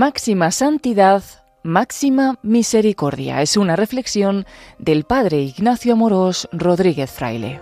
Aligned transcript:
Máxima 0.00 0.50
santidad, 0.50 1.22
máxima 1.62 2.38
misericordia. 2.42 3.42
Es 3.42 3.58
una 3.58 3.76
reflexión 3.76 4.46
del 4.78 5.04
padre 5.04 5.42
Ignacio 5.42 5.92
Amorós 5.92 6.48
Rodríguez 6.52 7.10
Fraile. 7.10 7.60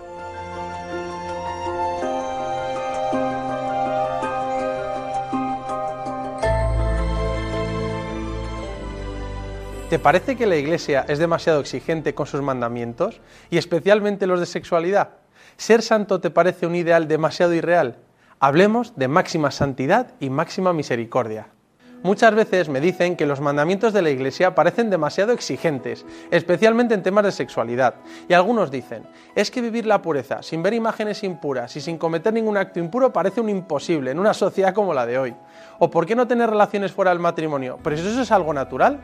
¿Te 9.89 9.99
parece 9.99 10.37
que 10.37 10.45
la 10.47 10.55
Iglesia 10.55 11.05
es 11.09 11.19
demasiado 11.19 11.59
exigente 11.59 12.15
con 12.15 12.25
sus 12.25 12.41
mandamientos 12.41 13.19
y 13.49 13.57
especialmente 13.57 14.27
los 14.27 14.39
de 14.39 14.45
sexualidad? 14.45 15.09
¿Ser 15.57 15.81
santo 15.81 16.21
te 16.21 16.29
parece 16.29 16.67
un 16.67 16.75
ideal 16.77 17.09
demasiado 17.09 17.53
irreal? 17.53 17.97
Hablemos 18.39 18.95
de 18.95 19.09
máxima 19.09 19.51
santidad 19.51 20.13
y 20.21 20.29
máxima 20.29 20.71
misericordia. 20.71 21.49
Muchas 22.01 22.33
veces 22.33 22.69
me 22.69 22.79
dicen 22.79 23.17
que 23.17 23.25
los 23.25 23.41
mandamientos 23.41 23.91
de 23.91 24.01
la 24.01 24.09
Iglesia 24.09 24.55
parecen 24.55 24.89
demasiado 24.89 25.33
exigentes, 25.33 26.05
especialmente 26.31 26.93
en 26.93 27.03
temas 27.03 27.25
de 27.25 27.33
sexualidad. 27.33 27.95
Y 28.29 28.33
algunos 28.33 28.71
dicen, 28.71 29.03
es 29.35 29.51
que 29.51 29.59
vivir 29.59 29.85
la 29.85 30.01
pureza 30.01 30.41
sin 30.41 30.63
ver 30.63 30.73
imágenes 30.73 31.25
impuras 31.25 31.75
y 31.75 31.81
sin 31.81 31.97
cometer 31.97 32.31
ningún 32.31 32.55
acto 32.55 32.79
impuro 32.79 33.11
parece 33.11 33.41
un 33.41 33.49
imposible 33.49 34.11
en 34.11 34.19
una 34.19 34.33
sociedad 34.33 34.73
como 34.73 34.93
la 34.93 35.05
de 35.05 35.17
hoy. 35.17 35.35
¿O 35.77 35.89
por 35.89 36.05
qué 36.05 36.15
no 36.15 36.25
tener 36.25 36.49
relaciones 36.49 36.93
fuera 36.93 37.11
del 37.11 37.19
matrimonio? 37.19 37.77
¿Pero 37.83 37.97
eso 37.97 38.21
es 38.21 38.31
algo 38.31 38.53
natural? 38.53 38.99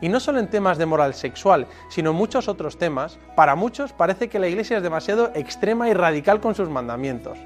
Y 0.00 0.08
no 0.08 0.18
solo 0.18 0.38
en 0.38 0.48
temas 0.48 0.78
de 0.78 0.86
moral 0.86 1.12
sexual, 1.12 1.66
sino 1.90 2.12
en 2.12 2.16
muchos 2.16 2.48
otros 2.48 2.78
temas, 2.78 3.18
para 3.36 3.56
muchos 3.56 3.92
parece 3.92 4.28
que 4.28 4.38
la 4.38 4.48
Iglesia 4.48 4.78
es 4.78 4.82
demasiado 4.82 5.32
extrema 5.34 5.90
y 5.90 5.92
radical 5.92 6.40
con 6.40 6.54
sus 6.54 6.70
mandamientos. 6.70 7.38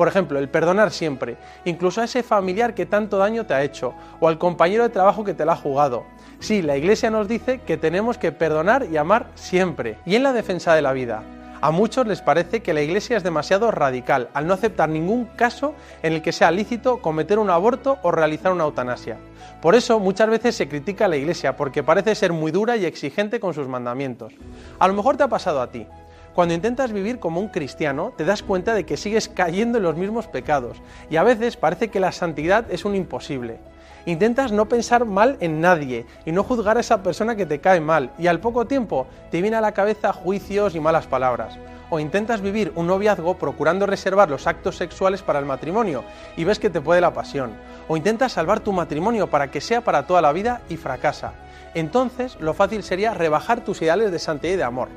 Por 0.00 0.08
ejemplo, 0.08 0.38
el 0.38 0.48
perdonar 0.48 0.92
siempre, 0.92 1.36
incluso 1.66 2.00
a 2.00 2.04
ese 2.04 2.22
familiar 2.22 2.72
que 2.72 2.86
tanto 2.86 3.18
daño 3.18 3.44
te 3.44 3.52
ha 3.52 3.62
hecho, 3.62 3.92
o 4.18 4.28
al 4.28 4.38
compañero 4.38 4.82
de 4.82 4.88
trabajo 4.88 5.24
que 5.24 5.34
te 5.34 5.44
la 5.44 5.52
ha 5.52 5.56
jugado. 5.56 6.06
Sí, 6.38 6.62
la 6.62 6.78
Iglesia 6.78 7.10
nos 7.10 7.28
dice 7.28 7.60
que 7.66 7.76
tenemos 7.76 8.16
que 8.16 8.32
perdonar 8.32 8.86
y 8.90 8.96
amar 8.96 9.26
siempre. 9.34 9.98
Y 10.06 10.14
en 10.14 10.22
la 10.22 10.32
defensa 10.32 10.74
de 10.74 10.80
la 10.80 10.94
vida, 10.94 11.22
a 11.60 11.70
muchos 11.70 12.06
les 12.06 12.22
parece 12.22 12.62
que 12.62 12.72
la 12.72 12.80
Iglesia 12.80 13.18
es 13.18 13.22
demasiado 13.22 13.70
radical 13.70 14.30
al 14.32 14.46
no 14.46 14.54
aceptar 14.54 14.88
ningún 14.88 15.26
caso 15.26 15.74
en 16.02 16.14
el 16.14 16.22
que 16.22 16.32
sea 16.32 16.50
lícito 16.50 17.02
cometer 17.02 17.38
un 17.38 17.50
aborto 17.50 17.98
o 18.02 18.10
realizar 18.10 18.52
una 18.52 18.64
eutanasia. 18.64 19.18
Por 19.60 19.74
eso 19.74 20.00
muchas 20.00 20.30
veces 20.30 20.56
se 20.56 20.66
critica 20.66 21.04
a 21.04 21.08
la 21.08 21.18
Iglesia 21.18 21.58
porque 21.58 21.82
parece 21.82 22.14
ser 22.14 22.32
muy 22.32 22.52
dura 22.52 22.74
y 22.78 22.86
exigente 22.86 23.38
con 23.38 23.52
sus 23.52 23.68
mandamientos. 23.68 24.32
A 24.78 24.88
lo 24.88 24.94
mejor 24.94 25.18
te 25.18 25.24
ha 25.24 25.28
pasado 25.28 25.60
a 25.60 25.70
ti. 25.70 25.86
Cuando 26.34 26.54
intentas 26.54 26.92
vivir 26.92 27.18
como 27.18 27.40
un 27.40 27.48
cristiano, 27.48 28.12
te 28.16 28.24
das 28.24 28.42
cuenta 28.42 28.72
de 28.72 28.86
que 28.86 28.96
sigues 28.96 29.28
cayendo 29.28 29.78
en 29.78 29.84
los 29.84 29.96
mismos 29.96 30.28
pecados 30.28 30.80
y 31.10 31.16
a 31.16 31.24
veces 31.24 31.56
parece 31.56 31.88
que 31.88 32.00
la 32.00 32.12
santidad 32.12 32.70
es 32.70 32.84
un 32.84 32.94
imposible. 32.94 33.58
Intentas 34.06 34.50
no 34.50 34.66
pensar 34.66 35.04
mal 35.04 35.36
en 35.40 35.60
nadie 35.60 36.06
y 36.24 36.32
no 36.32 36.44
juzgar 36.44 36.76
a 36.76 36.80
esa 36.80 37.02
persona 37.02 37.36
que 37.36 37.46
te 37.46 37.60
cae 37.60 37.80
mal 37.80 38.12
y 38.18 38.28
al 38.28 38.40
poco 38.40 38.66
tiempo 38.66 39.06
te 39.30 39.42
viene 39.42 39.56
a 39.56 39.60
la 39.60 39.72
cabeza 39.72 40.12
juicios 40.12 40.74
y 40.74 40.80
malas 40.80 41.06
palabras. 41.06 41.58
O 41.90 41.98
intentas 41.98 42.40
vivir 42.40 42.72
un 42.76 42.86
noviazgo 42.86 43.36
procurando 43.36 43.84
reservar 43.84 44.30
los 44.30 44.46
actos 44.46 44.76
sexuales 44.76 45.22
para 45.22 45.40
el 45.40 45.44
matrimonio 45.44 46.04
y 46.36 46.44
ves 46.44 46.60
que 46.60 46.70
te 46.70 46.80
puede 46.80 47.00
la 47.00 47.12
pasión. 47.12 47.50
O 47.88 47.96
intentas 47.96 48.32
salvar 48.32 48.60
tu 48.60 48.72
matrimonio 48.72 49.28
para 49.28 49.50
que 49.50 49.60
sea 49.60 49.82
para 49.82 50.06
toda 50.06 50.22
la 50.22 50.32
vida 50.32 50.62
y 50.68 50.76
fracasa. 50.76 51.32
Entonces 51.74 52.36
lo 52.40 52.54
fácil 52.54 52.82
sería 52.82 53.14
rebajar 53.14 53.64
tus 53.64 53.80
ideales 53.82 54.10
de 54.10 54.18
santidad 54.18 54.54
y 54.54 54.56
de 54.56 54.64
amor. 54.64 54.88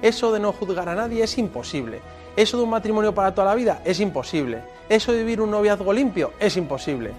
Eso 0.00 0.32
de 0.32 0.40
no 0.40 0.52
juzgar 0.52 0.88
a 0.88 0.94
nadie 0.94 1.22
es 1.22 1.38
imposible. 1.38 2.00
Eso 2.36 2.56
de 2.56 2.64
un 2.64 2.70
matrimonio 2.70 3.14
para 3.14 3.34
toda 3.34 3.48
la 3.48 3.54
vida 3.54 3.82
es 3.84 4.00
imposible. 4.00 4.62
Eso 4.88 5.12
de 5.12 5.18
vivir 5.18 5.40
un 5.40 5.50
noviazgo 5.50 5.92
limpio 5.92 6.32
es 6.40 6.56
imposible. 6.56 7.12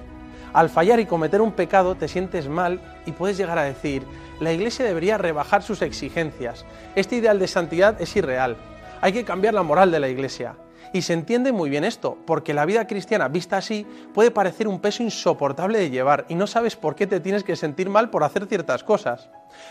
Al 0.54 0.70
fallar 0.70 1.00
y 1.00 1.06
cometer 1.06 1.42
un 1.42 1.52
pecado 1.52 1.96
te 1.96 2.08
sientes 2.08 2.48
mal 2.48 2.80
y 3.06 3.12
puedes 3.12 3.38
llegar 3.38 3.58
a 3.58 3.64
decir, 3.64 4.04
la 4.40 4.52
Iglesia 4.52 4.86
debería 4.86 5.18
rebajar 5.18 5.64
sus 5.64 5.82
exigencias. 5.82 6.66
Este 6.96 7.16
ideal 7.16 7.40
de 7.40 7.48
santidad 7.48 8.00
es 8.02 8.16
irreal. 8.16 8.58
Hay 9.02 9.14
que 9.14 9.24
cambiar 9.24 9.54
la 9.54 9.64
moral 9.64 9.92
de 9.92 10.00
la 10.00 10.10
Iglesia. 10.10 10.56
Y 10.92 11.04
se 11.04 11.14
entiende 11.14 11.52
muy 11.52 11.70
bien 11.70 11.84
esto, 11.84 12.18
porque 12.26 12.54
la 12.54 12.66
vida 12.66 12.88
cristiana 12.88 13.28
vista 13.28 13.58
así 13.58 13.88
puede 14.14 14.32
parecer 14.32 14.68
un 14.68 14.80
peso 14.80 15.04
insoportable 15.04 15.80
de 15.80 15.90
llevar 15.90 16.26
y 16.30 16.36
no 16.36 16.48
sabes 16.48 16.76
por 16.76 16.96
qué 16.96 17.08
te 17.08 17.20
tienes 17.20 17.44
que 17.44 17.56
sentir 17.56 17.90
mal 17.90 18.10
por 18.10 18.24
hacer 18.24 18.46
ciertas 18.48 18.84
cosas. 18.84 19.30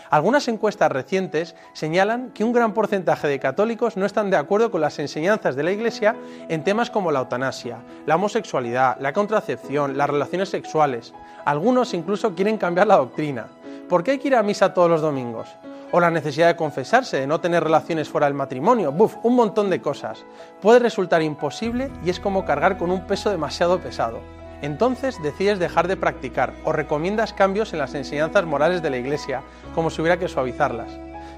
Algunas 0.09 0.47
encuestas 0.47 0.91
recientes 0.91 1.55
señalan 1.73 2.31
que 2.31 2.43
un 2.43 2.53
gran 2.53 2.73
porcentaje 2.73 3.27
de 3.27 3.39
católicos 3.39 3.97
no 3.97 4.05
están 4.05 4.29
de 4.29 4.37
acuerdo 4.37 4.71
con 4.71 4.81
las 4.81 4.99
enseñanzas 4.99 5.55
de 5.55 5.63
la 5.63 5.71
Iglesia 5.71 6.15
en 6.49 6.63
temas 6.63 6.89
como 6.89 7.11
la 7.11 7.19
eutanasia, 7.19 7.79
la 8.05 8.15
homosexualidad, 8.15 8.97
la 8.99 9.13
contracepción, 9.13 9.97
las 9.97 10.09
relaciones 10.09 10.49
sexuales. 10.49 11.13
Algunos 11.45 11.93
incluso 11.93 12.33
quieren 12.35 12.57
cambiar 12.57 12.87
la 12.87 12.97
doctrina. 12.97 13.47
¿Por 13.89 14.03
qué 14.03 14.11
hay 14.11 14.19
que 14.19 14.29
ir 14.29 14.35
a 14.35 14.43
misa 14.43 14.73
todos 14.73 14.89
los 14.89 15.01
domingos? 15.01 15.49
O 15.95 15.99
la 15.99 16.09
necesidad 16.09 16.47
de 16.47 16.55
confesarse, 16.55 17.19
de 17.19 17.27
no 17.27 17.39
tener 17.39 17.63
relaciones 17.63 18.09
fuera 18.09 18.25
del 18.25 18.33
matrimonio, 18.33 18.91
buf, 18.91 19.15
un 19.21 19.35
montón 19.35 19.69
de 19.69 19.79
cosas. 19.79 20.25
Puede 20.59 20.79
resultar 20.79 21.21
imposible 21.21 21.91
y 22.03 22.09
es 22.09 22.19
como 22.19 22.45
cargar 22.45 22.79
con 22.79 22.89
un 22.89 23.05
peso 23.05 23.29
demasiado 23.29 23.79
pesado. 23.79 24.19
Entonces 24.63 25.21
decides 25.21 25.59
dejar 25.59 25.87
de 25.87 25.95
practicar 25.95 26.55
o 26.63 26.71
recomiendas 26.71 27.31
cambios 27.31 27.73
en 27.73 27.79
las 27.79 27.93
enseñanzas 27.93 28.43
morales 28.43 28.81
de 28.81 28.89
la 28.89 28.97
Iglesia, 28.97 29.43
como 29.75 29.91
si 29.91 30.01
hubiera 30.01 30.17
que 30.17 30.27
suavizarlas. 30.27 30.89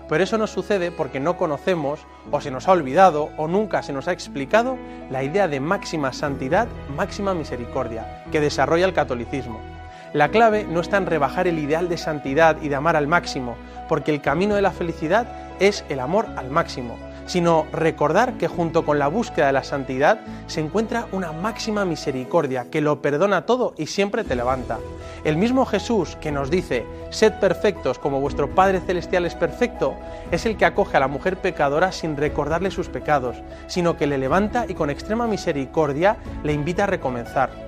Pero 0.07 0.23
eso 0.23 0.37
no 0.37 0.47
sucede 0.47 0.89
porque 0.89 1.19
no 1.19 1.35
conocemos, 1.35 1.99
o 2.31 2.39
se 2.39 2.49
nos 2.49 2.69
ha 2.69 2.71
olvidado, 2.71 3.31
o 3.35 3.49
nunca 3.49 3.83
se 3.83 3.91
nos 3.91 4.07
ha 4.07 4.13
explicado 4.13 4.77
la 5.09 5.21
idea 5.21 5.49
de 5.49 5.59
máxima 5.59 6.13
santidad, 6.13 6.69
máxima 6.95 7.33
misericordia, 7.33 8.23
que 8.31 8.39
desarrolla 8.39 8.85
el 8.85 8.93
catolicismo. 8.93 9.74
La 10.15 10.29
clave 10.29 10.63
no 10.63 10.79
está 10.79 10.95
en 10.95 11.07
rebajar 11.07 11.45
el 11.45 11.59
ideal 11.59 11.89
de 11.89 11.97
santidad 11.97 12.55
y 12.61 12.69
de 12.69 12.75
amar 12.75 12.95
al 12.95 13.05
máximo, 13.05 13.57
porque 13.89 14.11
el 14.13 14.21
camino 14.21 14.55
de 14.55 14.61
la 14.61 14.71
felicidad 14.71 15.27
es 15.59 15.83
el 15.89 15.99
amor 15.99 16.27
al 16.37 16.49
máximo, 16.49 16.95
sino 17.25 17.65
recordar 17.73 18.37
que 18.37 18.47
junto 18.47 18.85
con 18.85 18.97
la 18.97 19.09
búsqueda 19.09 19.47
de 19.47 19.51
la 19.51 19.65
santidad 19.65 20.21
se 20.47 20.61
encuentra 20.61 21.07
una 21.11 21.33
máxima 21.33 21.83
misericordia 21.83 22.67
que 22.71 22.79
lo 22.79 23.01
perdona 23.01 23.45
todo 23.45 23.73
y 23.77 23.87
siempre 23.87 24.23
te 24.23 24.37
levanta. 24.37 24.79
El 25.25 25.35
mismo 25.35 25.65
Jesús 25.65 26.15
que 26.21 26.31
nos 26.31 26.49
dice, 26.49 26.85
sed 27.09 27.33
perfectos 27.41 27.99
como 27.99 28.21
vuestro 28.21 28.55
Padre 28.55 28.79
Celestial 28.79 29.25
es 29.25 29.35
perfecto, 29.35 29.95
es 30.31 30.45
el 30.45 30.55
que 30.55 30.63
acoge 30.63 30.95
a 30.95 31.01
la 31.01 31.09
mujer 31.09 31.35
pecadora 31.35 31.91
sin 31.91 32.15
recordarle 32.15 32.71
sus 32.71 32.87
pecados, 32.87 33.35
sino 33.67 33.97
que 33.97 34.07
le 34.07 34.17
levanta 34.17 34.63
y 34.65 34.75
con 34.75 34.89
extrema 34.89 35.27
misericordia 35.27 36.15
le 36.41 36.53
invita 36.53 36.85
a 36.85 36.87
recomenzar 36.87 37.64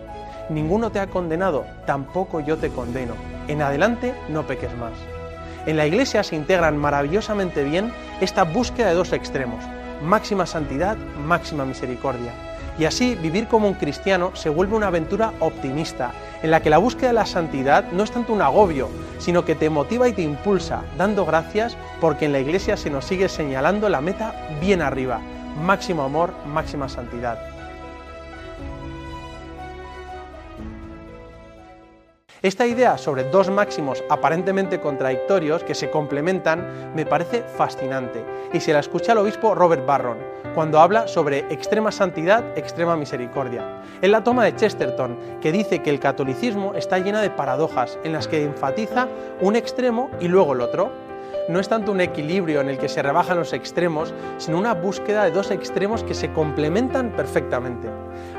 ninguno 0.50 0.92
te 0.92 1.00
ha 1.00 1.08
condenado, 1.08 1.66
tampoco 1.86 2.40
yo 2.40 2.58
te 2.58 2.70
condeno. 2.70 3.14
En 3.48 3.62
adelante 3.62 4.14
no 4.30 4.48
peques 4.48 4.76
más. 4.78 4.94
En 5.66 5.78
la 5.78 5.86
Iglesia 5.86 6.24
se 6.24 6.36
integran 6.36 6.78
maravillosamente 6.78 7.64
bien 7.64 7.92
esta 8.22 8.44
búsqueda 8.44 8.88
de 8.88 8.96
dos 8.96 9.12
extremos, 9.12 9.64
máxima 10.02 10.46
santidad, 10.46 10.98
máxima 11.26 11.66
misericordia. 11.66 12.32
Y 12.80 12.86
así 12.86 13.16
vivir 13.16 13.48
como 13.48 13.68
un 13.68 13.74
cristiano 13.74 14.32
se 14.36 14.50
vuelve 14.50 14.76
una 14.76 14.88
aventura 14.88 15.34
optimista, 15.40 16.12
en 16.44 16.52
la 16.52 16.62
que 16.62 16.70
la 16.70 16.78
búsqueda 16.78 17.08
de 17.08 17.16
la 17.16 17.26
santidad 17.26 17.92
no 17.92 18.04
es 18.04 18.12
tanto 18.12 18.34
un 18.34 18.42
agobio, 18.42 18.90
sino 19.18 19.44
que 19.44 19.56
te 19.56 19.70
motiva 19.70 20.08
y 20.08 20.14
te 20.14 20.22
impulsa, 20.22 20.84
dando 20.98 21.26
gracias 21.26 21.76
porque 22.00 22.26
en 22.26 22.34
la 22.34 22.40
Iglesia 22.40 22.78
se 22.78 22.90
nos 22.90 23.06
sigue 23.06 23.28
señalando 23.28 23.90
la 23.90 24.00
meta 24.00 24.36
bien 24.62 24.82
arriba, 24.82 25.20
máximo 25.66 26.04
amor, 26.04 26.34
máxima 26.46 26.88
santidad. 26.88 27.57
Esta 32.44 32.68
idea 32.68 33.00
sobre 33.00 33.24
dos 33.24 33.50
máximos 33.50 34.04
aparentemente 34.10 34.80
contradictorios 34.80 35.64
que 35.64 35.74
se 35.74 35.90
complementan 35.90 36.94
me 36.94 37.04
parece 37.04 37.42
fascinante 37.42 38.24
y 38.54 38.60
se 38.60 38.74
la 38.74 38.80
escucha 38.80 39.14
el 39.14 39.18
obispo 39.18 39.56
Robert 39.56 39.84
Barron 39.88 40.20
cuando 40.54 40.80
habla 40.80 41.08
sobre 41.08 41.40
extrema 41.52 41.92
santidad, 41.92 42.44
extrema 42.56 42.96
misericordia. 42.96 43.82
En 44.02 44.12
la 44.12 44.24
toma 44.24 44.46
de 44.46 44.56
Chesterton, 44.56 45.18
que 45.42 45.52
dice 45.52 45.82
que 45.82 45.90
el 45.90 46.00
catolicismo 46.00 46.76
está 46.76 47.00
llena 47.00 47.22
de 47.22 47.32
paradojas 47.32 47.98
en 48.04 48.14
las 48.14 48.28
que 48.28 48.44
enfatiza 48.44 49.08
un 49.42 49.56
extremo 49.56 50.12
y 50.20 50.28
luego 50.28 50.54
el 50.54 50.62
otro, 50.62 50.92
no 51.48 51.60
es 51.60 51.70
tanto 51.70 51.92
un 51.92 52.02
equilibrio 52.02 52.62
en 52.62 52.70
el 52.70 52.78
que 52.78 52.90
se 52.90 53.02
rebajan 53.02 53.38
los 53.38 53.54
extremos, 53.54 54.14
sino 54.38 54.58
una 54.58 54.74
búsqueda 54.74 55.24
de 55.24 55.32
dos 55.32 55.52
extremos 55.52 56.04
que 56.04 56.14
se 56.14 56.32
complementan 56.34 57.12
perfectamente. 57.12 57.88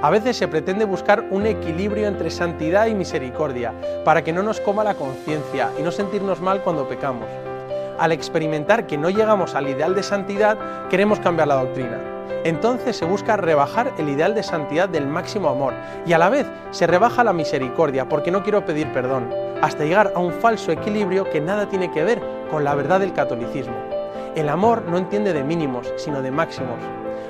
A 0.03 0.11
veces 0.11 0.37
se 0.37 0.49
pretende 0.49 0.85
buscar 0.85 1.25
un 1.31 1.47
equilibrio 1.47 2.07
entre 2.07 2.31
santidad 2.31 2.87
y 2.87 2.95
misericordia, 2.95 3.73
para 4.05 4.23
que 4.23 4.33
no 4.33 4.43
nos 4.43 4.61
coma 4.61 4.85
la 4.85 4.95
conciencia 4.95 5.71
y 5.79 5.83
no 5.83 5.91
sentirnos 5.91 6.41
mal 6.41 6.63
cuando 6.63 6.89
pecamos. 6.89 7.29
Al 7.99 8.13
experimentar 8.13 8.87
que 8.87 8.99
no 8.99 9.11
llegamos 9.11 9.55
al 9.55 9.69
ideal 9.69 9.95
de 9.95 10.03
santidad, 10.03 10.89
queremos 10.89 11.19
cambiar 11.19 11.49
la 11.49 11.57
doctrina. 11.57 11.99
Entonces 12.45 12.97
se 12.97 13.05
busca 13.05 13.37
rebajar 13.37 13.93
el 13.99 14.09
ideal 14.09 14.35
de 14.35 14.43
santidad 14.43 14.89
del 14.89 15.07
máximo 15.07 15.49
amor 15.49 15.75
y 16.07 16.13
a 16.13 16.19
la 16.19 16.29
vez 16.29 16.47
se 16.71 16.87
rebaja 16.87 17.25
la 17.25 17.33
misericordia 17.33 18.09
porque 18.09 18.31
no 18.31 18.43
quiero 18.45 18.65
pedir 18.65 18.93
perdón, 18.93 19.29
hasta 19.61 19.85
llegar 19.85 20.13
a 20.15 20.21
un 20.21 20.33
falso 20.33 20.71
equilibrio 20.71 21.29
que 21.29 21.41
nada 21.41 21.69
tiene 21.69 21.91
que 21.91 22.05
ver 22.05 22.38
con 22.51 22.65
la 22.65 22.75
verdad 22.75 23.01
del 23.01 23.13
catolicismo. 23.13 23.77
El 24.35 24.49
amor 24.49 24.83
no 24.89 24.99
entiende 24.99 25.33
de 25.33 25.45
mínimos, 25.45 25.93
sino 25.97 26.23
de 26.23 26.31
máximos. 26.31 26.79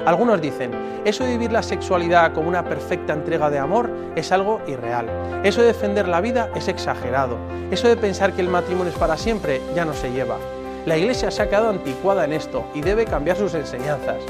Algunos 0.07 0.41
dicen, 0.41 0.71
eso 1.05 1.25
de 1.25 1.33
vivir 1.33 1.53
la 1.53 1.63
sexualidad 1.63 2.33
como 2.33 2.49
una 2.49 2.65
perfecta 2.65 3.13
entrega 3.13 3.51
de 3.51 3.59
amor 3.59 3.91
es 4.17 4.33
algo 4.33 4.61
irreal. 4.67 5.07
Eso 5.43 5.61
de 5.61 5.69
defender 5.69 6.09
la 6.09 6.21
vida 6.21 6.51
es 6.55 6.69
exagerado. 6.69 7.37
Eso 7.71 7.89
de 7.89 7.97
pensar 7.97 8.33
que 8.33 8.41
el 8.41 8.49
matrimonio 8.49 8.93
es 8.93 8.99
para 8.99 9.17
siempre 9.17 9.61
ya 9.75 9.85
no 9.85 9.93
se 9.95 10.11
lleva. 10.13 10.37
La 10.87 10.97
Iglesia 10.97 11.31
se 11.31 11.43
ha 11.43 11.49
quedado 11.49 11.71
anticuada 11.71 12.25
en 12.25 12.33
esto 12.33 12.65
y 12.75 12.81
debe 12.81 13.05
cambiar 13.05 13.37
sus 13.37 13.55
enseñanzas. 13.55 14.23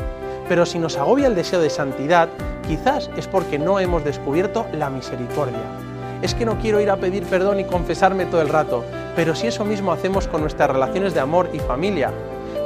Pero 0.49 0.67
si 0.67 0.79
nos 0.79 0.97
agobia 0.97 1.27
el 1.27 1.35
deseo 1.35 1.61
de 1.61 1.71
santidad, 1.71 2.29
quizás 2.67 3.11
es 3.17 3.29
porque 3.29 3.59
no 3.59 3.79
hemos 3.79 4.05
descubierto 4.05 4.67
la 4.73 4.91
misericordia. 4.91 5.88
Es 6.23 6.35
que 6.35 6.45
no 6.45 6.59
quiero 6.59 6.81
ir 6.81 6.91
a 6.91 6.97
pedir 6.97 7.25
perdón 7.25 7.61
y 7.61 7.65
confesarme 7.65 8.27
todo 8.27 8.43
el 8.43 8.49
rato, 8.49 8.85
pero 9.15 9.35
si 9.35 9.47
eso 9.47 9.65
mismo 9.65 9.93
hacemos 9.93 10.27
con 10.27 10.41
nuestras 10.41 10.71
relaciones 10.71 11.15
de 11.15 11.21
amor 11.21 11.51
y 11.53 11.61
familia, 11.61 12.13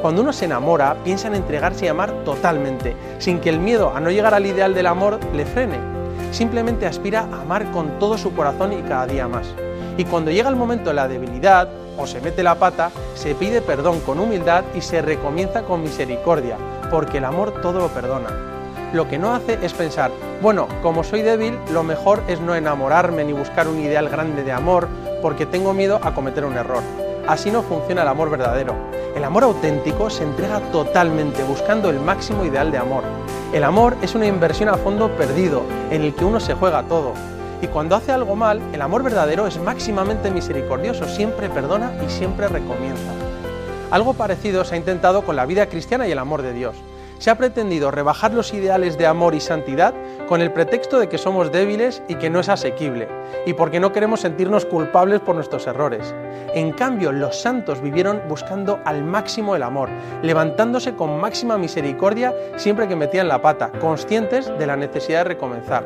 cuando 0.00 0.22
uno 0.22 0.32
se 0.32 0.46
enamora, 0.46 0.96
piensa 1.04 1.28
en 1.28 1.34
entregarse 1.34 1.84
y 1.84 1.88
amar 1.88 2.12
totalmente, 2.24 2.96
sin 3.18 3.40
que 3.40 3.50
el 3.50 3.58
miedo 3.58 3.92
a 3.94 4.00
no 4.00 4.10
llegar 4.10 4.34
al 4.34 4.46
ideal 4.46 4.74
del 4.74 4.86
amor 4.86 5.20
le 5.34 5.46
frene. 5.46 5.78
Simplemente 6.32 6.86
aspira 6.86 7.28
a 7.30 7.42
amar 7.42 7.70
con 7.70 7.98
todo 7.98 8.18
su 8.18 8.34
corazón 8.34 8.72
y 8.72 8.82
cada 8.82 9.06
día 9.06 9.28
más. 9.28 9.46
Y 9.96 10.04
cuando 10.04 10.30
llega 10.30 10.48
el 10.48 10.56
momento 10.56 10.90
de 10.90 10.94
la 10.94 11.08
debilidad 11.08 11.68
o 11.98 12.06
se 12.06 12.20
mete 12.20 12.42
la 12.42 12.54
pata, 12.54 12.90
se 13.14 13.34
pide 13.34 13.60
perdón 13.60 14.00
con 14.00 14.18
humildad 14.18 14.64
y 14.74 14.80
se 14.80 15.02
recomienza 15.02 15.62
con 15.62 15.82
misericordia, 15.82 16.56
porque 16.90 17.18
el 17.18 17.24
amor 17.26 17.60
todo 17.60 17.78
lo 17.78 17.88
perdona. 17.88 18.51
Lo 18.92 19.08
que 19.08 19.18
no 19.18 19.34
hace 19.34 19.58
es 19.62 19.72
pensar, 19.72 20.10
bueno, 20.42 20.68
como 20.82 21.02
soy 21.02 21.22
débil, 21.22 21.58
lo 21.72 21.82
mejor 21.82 22.22
es 22.28 22.40
no 22.40 22.54
enamorarme 22.54 23.24
ni 23.24 23.32
buscar 23.32 23.66
un 23.66 23.80
ideal 23.80 24.10
grande 24.10 24.44
de 24.44 24.52
amor, 24.52 24.86
porque 25.22 25.46
tengo 25.46 25.72
miedo 25.72 25.98
a 26.02 26.12
cometer 26.12 26.44
un 26.44 26.58
error. 26.58 26.82
Así 27.26 27.50
no 27.50 27.62
funciona 27.62 28.02
el 28.02 28.08
amor 28.08 28.28
verdadero. 28.28 28.74
El 29.16 29.24
amor 29.24 29.44
auténtico 29.44 30.10
se 30.10 30.24
entrega 30.24 30.60
totalmente 30.72 31.42
buscando 31.42 31.88
el 31.88 32.00
máximo 32.00 32.44
ideal 32.44 32.70
de 32.70 32.76
amor. 32.76 33.02
El 33.54 33.64
amor 33.64 33.96
es 34.02 34.14
una 34.14 34.26
inversión 34.26 34.68
a 34.68 34.76
fondo 34.76 35.10
perdido, 35.16 35.62
en 35.90 36.02
el 36.02 36.14
que 36.14 36.26
uno 36.26 36.38
se 36.38 36.52
juega 36.52 36.82
todo. 36.82 37.14
Y 37.62 37.68
cuando 37.68 37.96
hace 37.96 38.12
algo 38.12 38.36
mal, 38.36 38.60
el 38.74 38.82
amor 38.82 39.02
verdadero 39.02 39.46
es 39.46 39.58
máximamente 39.58 40.30
misericordioso, 40.30 41.08
siempre 41.08 41.48
perdona 41.48 41.92
y 42.06 42.10
siempre 42.10 42.46
recomienza. 42.46 43.10
Algo 43.90 44.12
parecido 44.12 44.64
se 44.64 44.74
ha 44.74 44.78
intentado 44.78 45.22
con 45.22 45.36
la 45.36 45.46
vida 45.46 45.66
cristiana 45.66 46.06
y 46.06 46.12
el 46.12 46.18
amor 46.18 46.42
de 46.42 46.52
Dios 46.52 46.76
se 47.22 47.30
ha 47.30 47.36
pretendido 47.36 47.92
rebajar 47.92 48.34
los 48.34 48.52
ideales 48.52 48.98
de 48.98 49.06
amor 49.06 49.36
y 49.36 49.40
santidad 49.40 49.94
con 50.26 50.40
el 50.40 50.52
pretexto 50.52 50.98
de 50.98 51.08
que 51.08 51.18
somos 51.18 51.52
débiles 51.52 52.02
y 52.08 52.16
que 52.16 52.30
no 52.30 52.40
es 52.40 52.48
asequible, 52.48 53.06
y 53.46 53.52
porque 53.52 53.78
no 53.78 53.92
queremos 53.92 54.22
sentirnos 54.22 54.66
culpables 54.66 55.20
por 55.20 55.36
nuestros 55.36 55.68
errores. 55.68 56.12
En 56.52 56.72
cambio, 56.72 57.12
los 57.12 57.40
santos 57.40 57.80
vivieron 57.80 58.22
buscando 58.28 58.80
al 58.84 59.04
máximo 59.04 59.54
el 59.54 59.62
amor, 59.62 59.88
levantándose 60.20 60.96
con 60.96 61.20
máxima 61.20 61.58
misericordia 61.58 62.34
siempre 62.56 62.88
que 62.88 62.96
metían 62.96 63.28
la 63.28 63.40
pata, 63.40 63.70
conscientes 63.70 64.50
de 64.58 64.66
la 64.66 64.74
necesidad 64.74 65.18
de 65.18 65.34
recomenzar. 65.34 65.84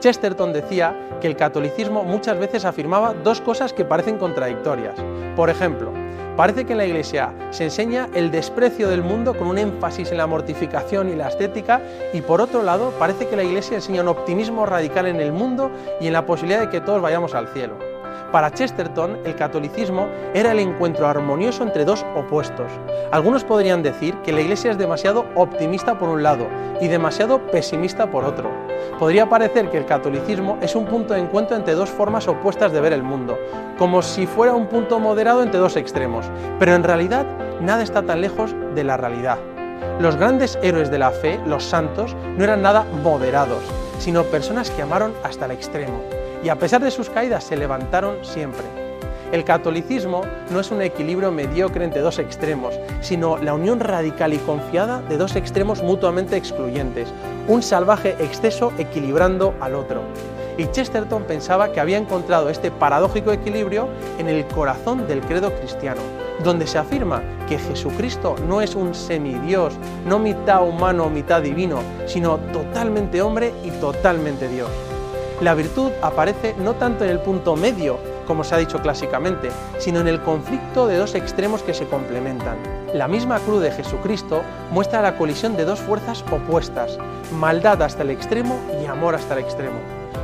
Chesterton 0.00 0.54
decía 0.54 0.96
que 1.20 1.26
el 1.26 1.36
catolicismo 1.36 2.02
muchas 2.02 2.38
veces 2.38 2.64
afirmaba 2.64 3.12
dos 3.12 3.42
cosas 3.42 3.74
que 3.74 3.84
parecen 3.84 4.16
contradictorias. 4.16 4.94
Por 5.36 5.50
ejemplo, 5.50 6.01
Parece 6.36 6.64
que 6.64 6.72
en 6.72 6.78
la 6.78 6.86
Iglesia 6.86 7.34
se 7.50 7.64
enseña 7.64 8.08
el 8.14 8.30
desprecio 8.30 8.88
del 8.88 9.02
mundo 9.02 9.36
con 9.36 9.48
un 9.48 9.58
énfasis 9.58 10.10
en 10.12 10.18
la 10.18 10.26
mortificación 10.26 11.10
y 11.10 11.14
la 11.14 11.28
estética 11.28 11.82
y 12.14 12.22
por 12.22 12.40
otro 12.40 12.62
lado 12.62 12.90
parece 12.98 13.28
que 13.28 13.36
la 13.36 13.44
Iglesia 13.44 13.76
enseña 13.76 14.00
un 14.00 14.08
optimismo 14.08 14.64
radical 14.64 15.06
en 15.06 15.20
el 15.20 15.32
mundo 15.32 15.70
y 16.00 16.06
en 16.06 16.14
la 16.14 16.24
posibilidad 16.24 16.60
de 16.60 16.70
que 16.70 16.80
todos 16.80 17.02
vayamos 17.02 17.34
al 17.34 17.48
cielo. 17.48 17.91
Para 18.30 18.50
Chesterton, 18.50 19.18
el 19.24 19.36
catolicismo 19.36 20.08
era 20.34 20.52
el 20.52 20.58
encuentro 20.58 21.06
armonioso 21.06 21.62
entre 21.62 21.84
dos 21.84 22.04
opuestos. 22.16 22.72
Algunos 23.10 23.44
podrían 23.44 23.82
decir 23.82 24.14
que 24.24 24.32
la 24.32 24.40
Iglesia 24.40 24.70
es 24.70 24.78
demasiado 24.78 25.26
optimista 25.34 25.98
por 25.98 26.08
un 26.08 26.22
lado 26.22 26.46
y 26.80 26.88
demasiado 26.88 27.46
pesimista 27.48 28.10
por 28.10 28.24
otro. 28.24 28.50
Podría 28.98 29.28
parecer 29.28 29.70
que 29.70 29.78
el 29.78 29.86
catolicismo 29.86 30.58
es 30.62 30.74
un 30.74 30.86
punto 30.86 31.14
de 31.14 31.20
encuentro 31.20 31.56
entre 31.56 31.74
dos 31.74 31.90
formas 31.90 32.26
opuestas 32.28 32.72
de 32.72 32.80
ver 32.80 32.92
el 32.92 33.02
mundo, 33.02 33.38
como 33.78 34.02
si 34.02 34.26
fuera 34.26 34.54
un 34.54 34.66
punto 34.66 34.98
moderado 34.98 35.42
entre 35.42 35.60
dos 35.60 35.76
extremos, 35.76 36.26
pero 36.58 36.74
en 36.74 36.84
realidad 36.84 37.26
nada 37.60 37.82
está 37.82 38.02
tan 38.02 38.20
lejos 38.20 38.54
de 38.74 38.84
la 38.84 38.96
realidad. 38.96 39.38
Los 40.00 40.16
grandes 40.16 40.58
héroes 40.62 40.90
de 40.90 40.98
la 40.98 41.10
fe, 41.10 41.40
los 41.46 41.64
santos, 41.64 42.16
no 42.36 42.44
eran 42.44 42.62
nada 42.62 42.84
moderados, 43.02 43.62
sino 43.98 44.24
personas 44.24 44.70
que 44.70 44.82
amaron 44.82 45.12
hasta 45.22 45.44
el 45.44 45.52
extremo 45.52 46.00
y 46.42 46.48
a 46.48 46.56
pesar 46.56 46.82
de 46.82 46.90
sus 46.90 47.10
caídas 47.10 47.44
se 47.44 47.56
levantaron 47.56 48.24
siempre. 48.24 48.64
El 49.32 49.44
catolicismo 49.44 50.20
no 50.50 50.60
es 50.60 50.70
un 50.70 50.82
equilibrio 50.82 51.32
mediocre 51.32 51.84
entre 51.86 52.02
dos 52.02 52.18
extremos, 52.18 52.78
sino 53.00 53.38
la 53.38 53.54
unión 53.54 53.80
radical 53.80 54.34
y 54.34 54.38
confiada 54.38 55.00
de 55.08 55.16
dos 55.16 55.36
extremos 55.36 55.82
mutuamente 55.82 56.36
excluyentes, 56.36 57.08
un 57.48 57.62
salvaje 57.62 58.14
exceso 58.18 58.74
equilibrando 58.76 59.54
al 59.58 59.74
otro. 59.74 60.02
Y 60.58 60.66
Chesterton 60.66 61.22
pensaba 61.22 61.72
que 61.72 61.80
había 61.80 61.96
encontrado 61.96 62.50
este 62.50 62.70
paradójico 62.70 63.32
equilibrio 63.32 63.88
en 64.18 64.28
el 64.28 64.44
corazón 64.48 65.08
del 65.08 65.22
credo 65.22 65.50
cristiano, 65.54 66.02
donde 66.44 66.66
se 66.66 66.76
afirma 66.76 67.22
que 67.48 67.58
Jesucristo 67.58 68.36
no 68.46 68.60
es 68.60 68.74
un 68.74 68.94
semidios, 68.94 69.72
no 70.06 70.18
mitad 70.18 70.62
humano 70.62 71.08
mitad 71.08 71.40
divino, 71.40 71.78
sino 72.04 72.36
totalmente 72.52 73.22
hombre 73.22 73.54
y 73.64 73.70
totalmente 73.70 74.46
Dios. 74.46 74.68
La 75.40 75.54
virtud 75.54 75.90
aparece 76.02 76.54
no 76.58 76.74
tanto 76.74 77.04
en 77.04 77.10
el 77.10 77.18
punto 77.18 77.56
medio, 77.56 77.98
como 78.26 78.44
se 78.44 78.54
ha 78.54 78.58
dicho 78.58 78.80
clásicamente, 78.80 79.50
sino 79.78 80.00
en 80.00 80.08
el 80.08 80.22
conflicto 80.22 80.86
de 80.86 80.96
dos 80.96 81.14
extremos 81.14 81.62
que 81.62 81.74
se 81.74 81.86
complementan. 81.86 82.56
La 82.94 83.08
misma 83.08 83.38
cruz 83.40 83.62
de 83.62 83.72
Jesucristo 83.72 84.42
muestra 84.70 85.02
la 85.02 85.16
colisión 85.16 85.56
de 85.56 85.64
dos 85.64 85.80
fuerzas 85.80 86.24
opuestas, 86.30 86.98
maldad 87.38 87.82
hasta 87.82 88.02
el 88.02 88.10
extremo 88.10 88.60
y 88.82 88.86
amor 88.86 89.14
hasta 89.14 89.34
el 89.34 89.40
extremo. 89.40 89.78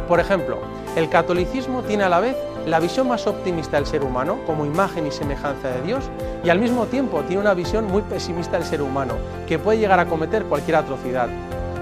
Por 0.06 0.20
ejemplo, 0.20 0.58
el 0.96 1.08
catolicismo 1.08 1.82
tiene 1.82 2.05
a 2.05 2.08
la 2.08 2.20
vez 2.20 2.37
la 2.66 2.81
visión 2.81 3.08
más 3.08 3.26
optimista 3.26 3.76
del 3.76 3.87
ser 3.87 4.02
humano 4.02 4.38
como 4.46 4.66
imagen 4.66 5.06
y 5.06 5.10
semejanza 5.10 5.69
de 5.69 5.82
Dios 5.82 6.05
y 6.44 6.50
al 6.50 6.58
mismo 6.58 6.87
tiempo 6.87 7.22
tiene 7.22 7.43
una 7.43 7.55
visión 7.55 7.87
muy 7.87 8.02
pesimista 8.02 8.58
del 8.58 8.66
ser 8.66 8.82
humano 8.82 9.14
que 9.46 9.58
puede 9.58 9.78
llegar 9.78 10.00
a 10.00 10.06
cometer 10.06 10.44
cualquier 10.44 10.76
atrocidad. 10.76 11.28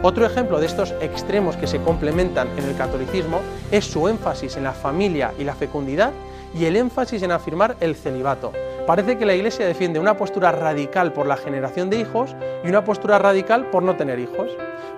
Otro 0.02 0.26
ejemplo 0.26 0.60
de 0.60 0.66
estos 0.66 0.94
extremos 1.00 1.56
que 1.56 1.66
se 1.66 1.80
complementan 1.80 2.48
en 2.58 2.64
el 2.64 2.76
catolicismo 2.76 3.40
es 3.70 3.86
su 3.86 4.08
énfasis 4.08 4.56
en 4.56 4.64
la 4.64 4.72
familia 4.72 5.32
y 5.38 5.44
la 5.44 5.54
fecundidad 5.54 6.12
y 6.54 6.66
el 6.66 6.76
énfasis 6.76 7.22
en 7.22 7.32
afirmar 7.32 7.76
el 7.80 7.96
celibato. 7.96 8.52
Parece 8.86 9.16
que 9.18 9.26
la 9.26 9.34
Iglesia 9.34 9.66
defiende 9.66 9.98
una 9.98 10.16
postura 10.16 10.52
radical 10.52 11.12
por 11.12 11.26
la 11.26 11.36
generación 11.36 11.90
de 11.90 11.98
hijos 11.98 12.36
y 12.62 12.68
una 12.68 12.84
postura 12.84 13.18
radical 13.18 13.70
por 13.70 13.82
no 13.82 13.96
tener 13.96 14.18
hijos. 14.18 14.50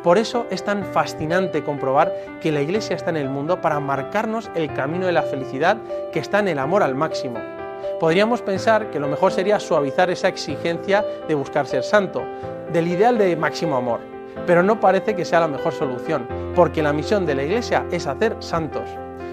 Por 0.02 0.18
eso 0.18 0.46
es 0.50 0.64
tan 0.64 0.84
fascinante 0.84 1.64
comprobar 1.64 2.12
que 2.40 2.52
la 2.52 2.60
Iglesia 2.60 2.96
está 2.96 3.10
en 3.10 3.16
el 3.16 3.30
mundo 3.30 3.60
para 3.60 3.80
marcarnos 3.80 4.50
el 4.54 4.72
camino 4.74 5.06
de 5.06 5.12
la 5.12 5.22
felicidad 5.22 5.78
que 6.12 6.18
está 6.18 6.40
en 6.40 6.48
el 6.48 6.58
amor 6.58 6.82
al 6.82 6.94
máximo. 6.94 7.38
Podríamos 8.00 8.42
pensar 8.42 8.90
que 8.90 9.00
lo 9.00 9.08
mejor 9.08 9.32
sería 9.32 9.58
suavizar 9.58 10.10
esa 10.10 10.28
exigencia 10.28 11.04
de 11.26 11.34
buscar 11.34 11.66
ser 11.66 11.82
santo, 11.82 12.22
del 12.72 12.88
ideal 12.88 13.16
de 13.16 13.34
máximo 13.36 13.76
amor 13.76 14.17
pero 14.46 14.62
no 14.62 14.80
parece 14.80 15.14
que 15.14 15.24
sea 15.24 15.40
la 15.40 15.48
mejor 15.48 15.72
solución, 15.72 16.26
porque 16.54 16.82
la 16.82 16.92
misión 16.92 17.26
de 17.26 17.34
la 17.34 17.42
Iglesia 17.42 17.84
es 17.90 18.06
hacer 18.06 18.36
santos. 18.40 18.88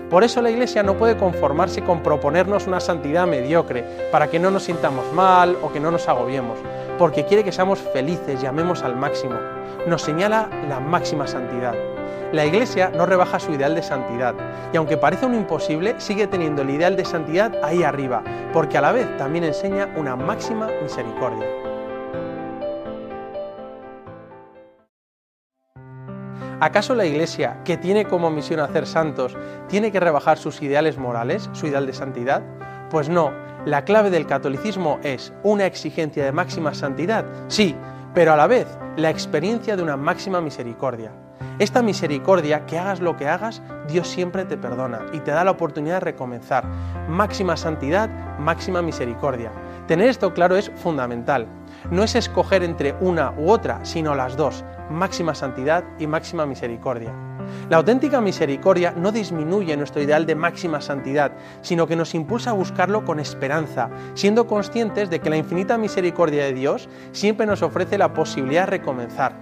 Por 0.09 0.23
eso 0.23 0.41
la 0.41 0.51
Iglesia 0.51 0.83
no 0.83 0.97
puede 0.97 1.17
conformarse 1.17 1.81
con 1.81 2.03
proponernos 2.03 2.67
una 2.67 2.79
santidad 2.79 3.25
mediocre, 3.25 3.83
para 4.11 4.27
que 4.27 4.39
no 4.39 4.51
nos 4.51 4.63
sintamos 4.63 5.11
mal 5.13 5.57
o 5.63 5.71
que 5.71 5.79
no 5.79 5.89
nos 5.89 6.07
agobiemos, 6.07 6.59
porque 6.99 7.25
quiere 7.25 7.43
que 7.43 7.51
seamos 7.51 7.79
felices 7.79 8.41
y 8.41 8.45
amemos 8.45 8.83
al 8.83 8.95
máximo. 8.95 9.35
Nos 9.87 10.03
señala 10.03 10.47
la 10.69 10.79
máxima 10.79 11.25
santidad. 11.25 11.73
La 12.31 12.45
Iglesia 12.45 12.91
no 12.95 13.05
rebaja 13.05 13.39
su 13.39 13.51
ideal 13.53 13.73
de 13.73 13.81
santidad, 13.81 14.35
y 14.71 14.77
aunque 14.77 14.97
parece 14.97 15.25
un 15.25 15.35
imposible, 15.35 15.95
sigue 15.97 16.27
teniendo 16.27 16.61
el 16.61 16.69
ideal 16.69 16.95
de 16.95 17.05
santidad 17.05 17.53
ahí 17.63 17.81
arriba, 17.81 18.23
porque 18.53 18.77
a 18.77 18.81
la 18.81 18.91
vez 18.91 19.17
también 19.17 19.43
enseña 19.43 19.89
una 19.95 20.15
máxima 20.15 20.69
misericordia. 20.83 21.64
¿Acaso 26.61 26.95
la 26.95 27.05
Iglesia, 27.05 27.57
que 27.65 27.75
tiene 27.75 28.05
como 28.05 28.29
misión 28.29 28.61
hacer 28.61 28.87
santos, 28.87 29.35
tiene 29.67 29.91
que 29.91 29.99
rebajar 29.99 30.37
sus 30.37 30.61
ideales 30.61 30.97
morales, 30.97 31.49
su 31.51 31.67
ideal 31.67 31.85
de 31.85 31.93
santidad? 31.93 32.43
Pues 32.89 33.09
no, 33.09 33.31
la 33.65 33.83
clave 33.83 34.09
del 34.09 34.25
catolicismo 34.25 34.99
es 35.03 35.33
una 35.43 35.65
exigencia 35.65 36.23
de 36.23 36.31
máxima 36.31 36.73
santidad, 36.73 37.25
sí, 37.49 37.75
pero 38.13 38.31
a 38.31 38.37
la 38.37 38.47
vez 38.47 38.67
la 38.95 39.09
experiencia 39.09 39.75
de 39.75 39.83
una 39.83 39.97
máxima 39.97 40.39
misericordia. 40.39 41.11
Esta 41.59 41.81
misericordia, 41.81 42.65
que 42.65 42.79
hagas 42.79 43.01
lo 43.01 43.17
que 43.17 43.27
hagas, 43.27 43.61
Dios 43.89 44.07
siempre 44.07 44.45
te 44.45 44.57
perdona 44.57 45.01
y 45.11 45.19
te 45.19 45.31
da 45.31 45.43
la 45.43 45.51
oportunidad 45.51 45.95
de 45.95 46.11
recomenzar. 46.11 46.65
Máxima 47.09 47.57
santidad, 47.57 48.09
máxima 48.39 48.81
misericordia. 48.81 49.51
Tener 49.87 50.09
esto 50.09 50.33
claro 50.33 50.55
es 50.57 50.71
fundamental. 50.75 51.47
No 51.91 52.03
es 52.03 52.15
escoger 52.15 52.63
entre 52.63 52.95
una 53.01 53.33
u 53.37 53.51
otra, 53.51 53.85
sino 53.85 54.15
las 54.15 54.35
dos, 54.35 54.65
máxima 54.89 55.35
santidad 55.35 55.83
y 55.99 56.07
máxima 56.07 56.47
misericordia. 56.47 57.13
La 57.69 57.77
auténtica 57.77 58.19
misericordia 58.19 58.93
no 58.97 59.11
disminuye 59.11 59.77
nuestro 59.77 60.01
ideal 60.01 60.25
de 60.25 60.33
máxima 60.33 60.81
santidad, 60.81 61.33
sino 61.61 61.85
que 61.85 61.95
nos 61.95 62.15
impulsa 62.15 62.49
a 62.49 62.53
buscarlo 62.53 63.05
con 63.05 63.19
esperanza, 63.19 63.91
siendo 64.15 64.47
conscientes 64.47 65.11
de 65.11 65.19
que 65.19 65.29
la 65.29 65.37
infinita 65.37 65.77
misericordia 65.77 66.45
de 66.45 66.53
Dios 66.53 66.89
siempre 67.11 67.45
nos 67.45 67.61
ofrece 67.61 67.99
la 67.99 68.13
posibilidad 68.13 68.61
de 68.61 68.77
recomenzar. 68.77 69.33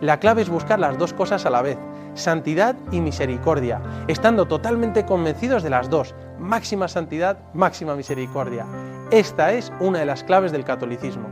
La 0.00 0.18
clave 0.18 0.40
es 0.40 0.48
buscar 0.48 0.78
las 0.78 0.96
dos 0.96 1.12
cosas 1.12 1.44
a 1.44 1.50
la 1.50 1.60
vez, 1.60 1.76
santidad 2.14 2.74
y 2.90 3.00
misericordia, 3.00 3.82
estando 4.08 4.46
totalmente 4.46 5.04
convencidos 5.04 5.62
de 5.62 5.70
las 5.70 5.90
dos, 5.90 6.14
máxima 6.38 6.88
santidad, 6.88 7.38
máxima 7.52 7.94
misericordia. 7.94 8.64
Esta 9.10 9.52
es 9.52 9.72
una 9.80 9.98
de 9.98 10.06
las 10.06 10.22
claves 10.22 10.52
del 10.52 10.64
catolicismo. 10.64 11.28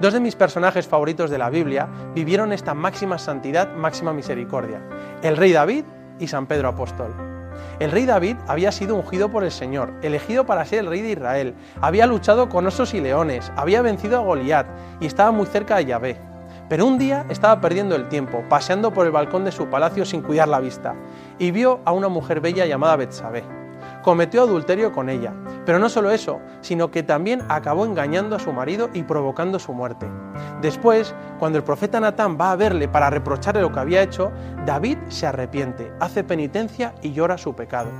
Dos 0.00 0.14
de 0.14 0.20
mis 0.20 0.34
personajes 0.34 0.88
favoritos 0.88 1.28
de 1.28 1.36
la 1.36 1.50
Biblia 1.50 1.86
vivieron 2.14 2.54
esta 2.54 2.72
máxima 2.72 3.18
santidad, 3.18 3.74
máxima 3.74 4.14
misericordia, 4.14 4.80
el 5.22 5.36
rey 5.36 5.52
David 5.52 5.84
y 6.18 6.28
San 6.28 6.46
Pedro 6.46 6.68
Apóstol. 6.68 7.12
El 7.80 7.90
rey 7.90 8.06
David 8.06 8.38
había 8.48 8.72
sido 8.72 8.96
ungido 8.96 9.30
por 9.30 9.44
el 9.44 9.50
Señor, 9.50 9.92
elegido 10.00 10.46
para 10.46 10.64
ser 10.64 10.78
el 10.78 10.86
rey 10.86 11.02
de 11.02 11.10
Israel, 11.10 11.54
había 11.82 12.06
luchado 12.06 12.48
con 12.48 12.66
osos 12.66 12.94
y 12.94 13.00
leones, 13.02 13.52
había 13.56 13.82
vencido 13.82 14.16
a 14.16 14.22
Goliat 14.22 14.66
y 14.98 15.04
estaba 15.04 15.32
muy 15.32 15.44
cerca 15.44 15.76
de 15.76 15.84
Yahvé. 15.84 16.16
Pero 16.70 16.86
un 16.86 16.96
día 16.96 17.26
estaba 17.28 17.60
perdiendo 17.60 17.94
el 17.94 18.08
tiempo, 18.08 18.42
paseando 18.48 18.90
por 18.90 19.04
el 19.04 19.12
balcón 19.12 19.44
de 19.44 19.52
su 19.52 19.66
palacio 19.66 20.06
sin 20.06 20.22
cuidar 20.22 20.48
la 20.48 20.60
vista, 20.60 20.94
y 21.38 21.50
vio 21.50 21.80
a 21.84 21.92
una 21.92 22.08
mujer 22.08 22.40
bella 22.40 22.64
llamada 22.64 22.96
Betsabé 22.96 23.61
cometió 24.02 24.42
adulterio 24.42 24.92
con 24.92 25.08
ella. 25.08 25.32
Pero 25.64 25.78
no 25.78 25.88
solo 25.88 26.10
eso, 26.10 26.40
sino 26.60 26.90
que 26.90 27.02
también 27.02 27.42
acabó 27.48 27.84
engañando 27.84 28.36
a 28.36 28.38
su 28.38 28.52
marido 28.52 28.90
y 28.92 29.02
provocando 29.02 29.58
su 29.58 29.72
muerte. 29.72 30.06
Después, 30.60 31.14
cuando 31.38 31.58
el 31.58 31.64
profeta 31.64 32.00
Natán 32.00 32.36
va 32.40 32.52
a 32.52 32.56
verle 32.56 32.88
para 32.88 33.10
reprocharle 33.10 33.62
lo 33.62 33.72
que 33.72 33.80
había 33.80 34.02
hecho, 34.02 34.32
David 34.66 34.98
se 35.08 35.26
arrepiente, 35.26 35.92
hace 36.00 36.24
penitencia 36.24 36.94
y 37.02 37.12
llora 37.12 37.38
su 37.38 37.54
pecado. 37.54 37.90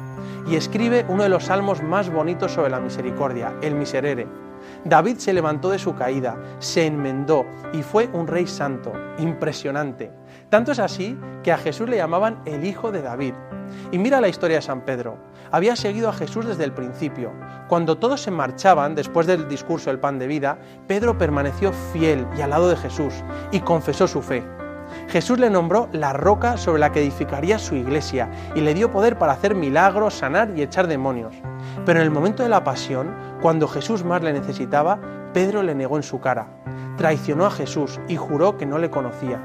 Y 0.47 0.57
escribe 0.57 1.07
uno 1.09 1.23
de 1.23 1.29
los 1.29 1.45
salmos 1.45 1.83
más 1.83 2.11
bonitos 2.11 2.53
sobre 2.53 2.71
la 2.71 2.81
misericordia, 2.81 3.55
el 3.63 3.75
Miserere. 3.75 4.27
David 4.85 5.17
se 5.19 5.33
levantó 5.33 5.71
de 5.71 5.79
su 5.79 5.95
caída, 5.95 6.37
se 6.59 6.87
enmendó 6.87 7.45
y 7.73 7.83
fue 7.83 8.09
un 8.13 8.27
rey 8.27 8.47
santo, 8.47 8.93
impresionante. 9.19 10.11
Tanto 10.49 10.73
es 10.73 10.79
así 10.79 11.19
que 11.43 11.53
a 11.53 11.59
Jesús 11.59 11.89
le 11.89 11.97
llamaban 11.97 12.41
el 12.45 12.65
Hijo 12.65 12.93
de 12.93 13.03
David. 13.03 13.35
Y 13.91 13.99
mira 13.99 14.21
la 14.21 14.29
historia 14.29 14.57
de 14.57 14.63
San 14.63 14.83
Pedro 14.85 15.19
había 15.53 15.77
seguido 15.77 16.09
a 16.09 16.15
Jesús 16.15 16.47
desde 16.47 16.65
el 16.65 16.73
principio. 16.73 17.31
Cuando 17.69 17.99
todos 17.99 18.23
se 18.23 18.31
marchaban 18.31 18.95
después 18.95 19.27
del 19.27 19.47
discurso 19.49 19.91
del 19.91 20.01
pan 20.01 20.19
de 20.19 20.27
vida, 20.27 20.59
Pedro 20.89 21.17
permaneció 21.17 21.73
fiel 21.93 22.27
y 22.37 22.41
al 22.41 22.51
lado 22.51 22.71
de 22.71 22.77
Jesús 22.77 23.15
y 23.53 23.61
confesó 23.61 24.09
su 24.09 24.23
fe. 24.23 24.43
Jesús 25.09 25.39
le 25.39 25.51
nombró 25.51 25.89
la 25.93 26.13
roca 26.15 26.57
sobre 26.57 26.81
la 26.81 26.91
que 26.91 27.03
edificaría 27.03 27.59
su 27.59 27.75
iglesia 27.75 28.31
y 28.55 28.63
le 28.63 28.75
dio 28.75 28.91
poder 28.91 29.19
para 29.19 29.33
hacer 29.33 29.55
milagros, 29.55 30.15
sanar 30.15 30.53
y 30.57 30.63
echar 30.63 30.87
demonios. 30.87 31.35
Pero 31.85 32.01
en 32.01 32.05
el 32.05 32.11
momento 32.11 32.43
de 32.43 32.49
la 32.49 32.65
pasión, 32.65 33.15
cuando 33.41 33.69
Jesús 33.69 34.05
más 34.05 34.23
le 34.23 34.33
necesitaba, 34.33 34.99
Pedro 35.35 35.63
le 35.63 35.75
negó 35.75 35.97
en 35.97 36.03
su 36.03 36.21
cara. 36.21 36.47
Traicionó 36.97 37.47
a 37.47 37.51
Jesús 37.51 38.01
y 38.09 38.17
juró 38.17 38.57
que 38.57 38.67
no 38.67 38.79
le 38.79 38.91
conocía. 38.91 39.41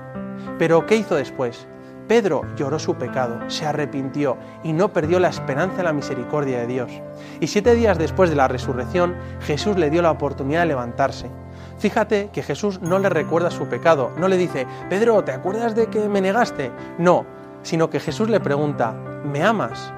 Pero 0.57 0.85
¿qué 0.85 0.95
hizo 0.95 1.15
después? 1.15 1.67
Pedro 2.07 2.43
lloró 2.55 2.79
su 2.79 2.95
pecado, 2.95 3.39
se 3.49 3.65
arrepintió 3.65 4.37
y 4.63 4.73
no 4.73 4.93
perdió 4.93 5.19
la 5.19 5.27
esperanza 5.27 5.79
en 5.79 5.85
la 5.85 5.93
misericordia 5.93 6.59
de 6.59 6.67
Dios. 6.67 6.91
Y 7.39 7.47
siete 7.47 7.75
días 7.75 7.97
después 7.97 8.29
de 8.29 8.35
la 8.35 8.47
resurrección, 8.47 9.15
Jesús 9.41 9.77
le 9.77 9.89
dio 9.89 10.01
la 10.01 10.11
oportunidad 10.11 10.61
de 10.61 10.67
levantarse. 10.67 11.29
Fíjate 11.77 12.29
que 12.31 12.43
Jesús 12.43 12.81
no 12.81 12.97
le 12.99 13.09
recuerda 13.09 13.51
su 13.51 13.67
pecado, 13.67 14.11
no 14.17 14.27
le 14.27 14.37
dice, 14.37 14.65
Pedro, 14.89 15.23
¿te 15.23 15.31
acuerdas 15.33 15.75
de 15.75 15.87
que 15.87 16.07
me 16.07 16.21
negaste? 16.21 16.71
No, 16.97 17.25
sino 17.61 17.89
que 17.89 17.99
Jesús 17.99 18.29
le 18.29 18.39
pregunta, 18.39 18.93
¿me 19.25 19.43
amas? 19.43 19.93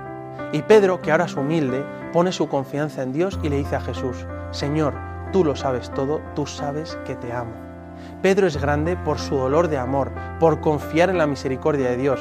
Y 0.52 0.64
Pedro, 0.64 1.02
que 1.02 1.12
ahora 1.12 1.26
es 1.26 1.36
humilde, 1.36 1.86
pone 2.12 2.32
su 2.32 2.50
confianza 2.50 3.04
en 3.04 3.14
Dios 3.14 3.40
y 3.44 3.50
le 3.50 3.58
dice 3.58 3.76
a 3.76 3.82
Jesús, 3.82 4.26
Señor, 4.52 4.96
tú 5.32 5.46
lo 5.46 5.56
sabes 5.56 5.92
todo, 5.92 6.22
tú 6.36 6.48
sabes 6.48 6.98
que 7.06 7.16
te 7.16 7.32
amo. 7.32 7.69
Pedro 8.22 8.48
es 8.48 8.58
grande 8.58 8.98
por 8.98 9.20
su 9.20 9.36
dolor 9.36 9.68
de 9.68 9.78
amor, 9.78 10.12
por 10.40 10.62
confiar 10.62 11.10
en 11.10 11.18
la 11.18 11.28
misericordia 11.28 11.90
de 11.90 11.98
Dios. 11.98 12.20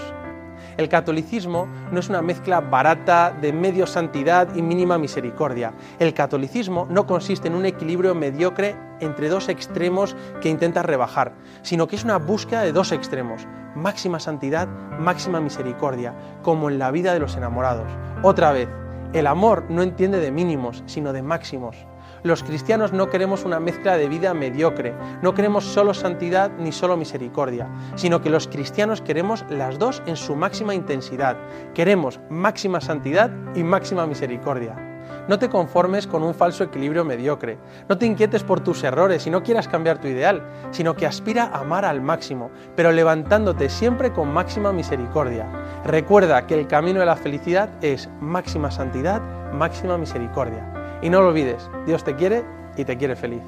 El 0.76 0.88
catolicismo 0.88 1.66
no 1.90 1.98
es 1.98 2.08
una 2.08 2.22
mezcla 2.22 2.60
barata 2.60 3.34
de 3.40 3.52
medio 3.52 3.84
santidad 3.84 4.54
y 4.54 4.62
mínima 4.62 4.96
misericordia. 4.96 5.72
El 5.98 6.14
catolicismo 6.14 6.86
no 6.88 7.04
consiste 7.04 7.48
en 7.48 7.56
un 7.56 7.66
equilibrio 7.66 8.14
mediocre 8.14 8.76
entre 9.00 9.28
dos 9.28 9.48
extremos 9.48 10.14
que 10.40 10.48
intenta 10.48 10.84
rebajar, 10.84 11.32
sino 11.62 11.88
que 11.88 11.96
es 11.96 12.04
una 12.04 12.18
búsqueda 12.18 12.62
de 12.62 12.72
dos 12.72 12.92
extremos, 12.92 13.48
máxima 13.74 14.20
santidad, 14.20 14.68
máxima 15.00 15.40
misericordia, 15.40 16.14
como 16.42 16.70
en 16.70 16.78
la 16.78 16.92
vida 16.92 17.12
de 17.12 17.18
los 17.18 17.36
enamorados. 17.36 17.88
Otra 18.22 18.52
vez, 18.52 18.68
el 19.12 19.26
amor 19.26 19.64
no 19.68 19.82
entiende 19.82 20.20
de 20.20 20.30
mínimos, 20.30 20.84
sino 20.86 21.12
de 21.12 21.22
máximos. 21.22 21.87
Los 22.22 22.42
cristianos 22.42 22.92
no 22.92 23.08
queremos 23.08 23.44
una 23.44 23.60
mezcla 23.60 23.96
de 23.96 24.08
vida 24.08 24.34
mediocre, 24.34 24.94
no 25.22 25.34
queremos 25.34 25.64
solo 25.64 25.94
santidad 25.94 26.50
ni 26.58 26.72
solo 26.72 26.96
misericordia, 26.96 27.68
sino 27.94 28.20
que 28.20 28.30
los 28.30 28.48
cristianos 28.48 29.00
queremos 29.00 29.44
las 29.50 29.78
dos 29.78 30.02
en 30.06 30.16
su 30.16 30.34
máxima 30.34 30.74
intensidad. 30.74 31.36
Queremos 31.74 32.20
máxima 32.28 32.80
santidad 32.80 33.30
y 33.54 33.62
máxima 33.62 34.06
misericordia. 34.06 34.84
No 35.28 35.38
te 35.38 35.48
conformes 35.48 36.06
con 36.06 36.22
un 36.22 36.34
falso 36.34 36.64
equilibrio 36.64 37.04
mediocre, 37.04 37.58
no 37.88 37.98
te 37.98 38.06
inquietes 38.06 38.44
por 38.44 38.60
tus 38.60 38.82
errores 38.82 39.26
y 39.26 39.30
no 39.30 39.42
quieras 39.42 39.68
cambiar 39.68 40.00
tu 40.00 40.08
ideal, 40.08 40.42
sino 40.70 40.96
que 40.96 41.06
aspira 41.06 41.44
a 41.44 41.60
amar 41.60 41.84
al 41.84 42.00
máximo, 42.00 42.50
pero 42.76 42.92
levantándote 42.92 43.68
siempre 43.68 44.12
con 44.12 44.32
máxima 44.32 44.72
misericordia. 44.72 45.46
Recuerda 45.84 46.46
que 46.46 46.58
el 46.58 46.66
camino 46.66 47.00
de 47.00 47.06
la 47.06 47.16
felicidad 47.16 47.70
es 47.82 48.08
máxima 48.20 48.70
santidad, 48.70 49.22
máxima 49.52 49.98
misericordia. 49.98 50.77
Y 51.02 51.10
no 51.10 51.22
lo 51.22 51.28
olvides, 51.28 51.70
Dios 51.86 52.04
te 52.04 52.16
quiere 52.16 52.44
y 52.76 52.84
te 52.84 52.96
quiere 52.96 53.16
feliz. 53.16 53.42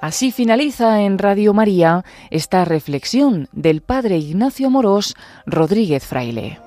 Así 0.00 0.30
finaliza 0.30 1.02
en 1.02 1.18
Radio 1.18 1.52
María 1.52 2.04
esta 2.30 2.64
reflexión 2.64 3.48
del 3.52 3.82
Padre 3.82 4.16
Ignacio 4.16 4.68
Amorós 4.68 5.14
Rodríguez 5.44 6.06
Fraile. 6.06 6.58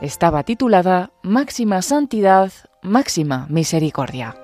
Estaba 0.00 0.44
titulada 0.44 1.10
Máxima 1.22 1.82
Santidad, 1.82 2.52
Máxima 2.82 3.46
Misericordia. 3.50 4.43